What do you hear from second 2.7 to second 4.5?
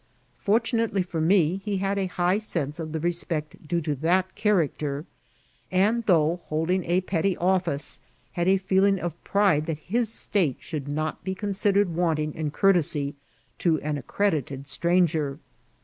of the respect due to that